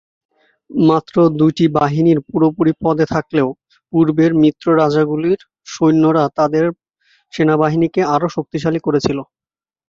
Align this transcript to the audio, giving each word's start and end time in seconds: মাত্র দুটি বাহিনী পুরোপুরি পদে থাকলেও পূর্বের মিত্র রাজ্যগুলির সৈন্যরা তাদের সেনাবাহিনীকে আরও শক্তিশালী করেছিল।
মাত্র 0.69 1.15
দুটি 1.39 1.65
বাহিনী 1.77 2.11
পুরোপুরি 2.27 2.71
পদে 2.81 3.05
থাকলেও 3.13 3.47
পূর্বের 3.93 4.31
মিত্র 4.43 4.65
রাজ্যগুলির 4.81 5.39
সৈন্যরা 5.67 6.23
তাদের 6.37 6.65
সেনাবাহিনীকে 7.33 8.01
আরও 8.15 8.27
শক্তিশালী 8.35 8.79
করেছিল। 8.83 9.17